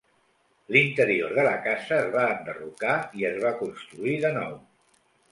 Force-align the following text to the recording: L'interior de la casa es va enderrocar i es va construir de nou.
L'interior 0.75 1.35
de 1.39 1.43
la 1.47 1.51
casa 1.65 1.93
es 2.05 2.09
va 2.15 2.23
enderrocar 2.35 2.95
i 3.19 3.27
es 3.29 3.37
va 3.43 3.51
construir 3.59 4.15
de 4.25 4.33
nou. 4.39 4.57